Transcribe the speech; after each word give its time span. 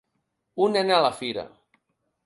Un 0.65 0.73
nen 0.77 0.95
a 0.97 1.03
la 1.07 1.13
fira. 1.21 1.47